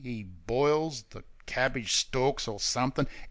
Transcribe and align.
('E 0.03 0.23
boils 0.47 1.03
The 1.11 1.23
cabbitch 1.45 1.93
storks 1.95 2.47
or 2.47 2.59
somethink.) 2.59 3.07